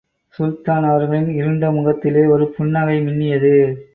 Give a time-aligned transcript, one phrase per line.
[0.35, 3.53] சுல்தான் அவர்களின் இருண்ட முகத்திலே ஒரு புன்னகை மின்னியது.